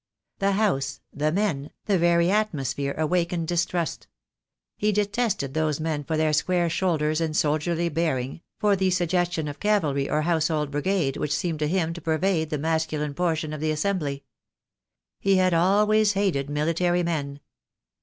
The 0.39 0.53
house, 0.53 0.99
the 1.13 1.31
men, 1.31 1.69
the 1.85 1.99
very 1.99 2.31
atmosphere 2.31 2.93
awakened 2.97 3.47
distrust. 3.47 4.07
He 4.75 4.91
detested 4.91 5.53
those 5.53 5.79
men 5.79 6.03
for 6.05 6.17
their 6.17 6.33
square 6.33 6.71
shoulders 6.71 7.21
and 7.21 7.37
soldierly 7.37 7.87
bearing, 7.87 8.41
for 8.57 8.75
the 8.75 8.89
suggestion 8.89 9.47
of 9.47 9.59
cavalry 9.59 10.09
or 10.09 10.23
household 10.23 10.71
brigade 10.71 11.17
which 11.17 11.35
seemed 11.35 11.59
to 11.59 11.67
him 11.67 11.93
to 11.93 12.01
pervade 12.01 12.49
the 12.49 12.57
masculine 12.57 13.13
portion 13.13 13.53
of 13.53 13.61
the 13.61 13.69
assembly. 13.69 14.23
He 15.19 15.35
had 15.35 15.53
always 15.53 16.13
hated 16.13 16.49
military 16.49 17.03
men. 17.03 17.39